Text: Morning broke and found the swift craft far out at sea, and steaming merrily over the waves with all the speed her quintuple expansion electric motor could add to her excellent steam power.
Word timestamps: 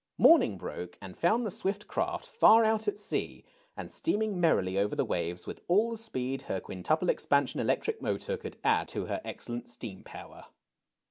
Morning 0.17 0.57
broke 0.57 0.97
and 0.99 1.15
found 1.15 1.45
the 1.45 1.51
swift 1.51 1.87
craft 1.87 2.25
far 2.25 2.65
out 2.65 2.87
at 2.87 2.97
sea, 2.97 3.45
and 3.77 3.91
steaming 3.91 4.39
merrily 4.39 4.75
over 4.79 4.95
the 4.95 5.05
waves 5.05 5.45
with 5.45 5.61
all 5.67 5.91
the 5.91 5.97
speed 5.97 6.41
her 6.41 6.59
quintuple 6.59 7.07
expansion 7.11 7.59
electric 7.59 8.01
motor 8.01 8.35
could 8.35 8.57
add 8.63 8.87
to 8.87 9.05
her 9.05 9.21
excellent 9.23 9.67
steam 9.67 10.01
power. 10.03 10.45